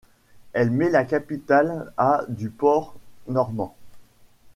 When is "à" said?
1.95-2.23